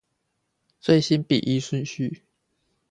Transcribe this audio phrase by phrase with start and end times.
[0.79, 2.23] 最新筆譯順序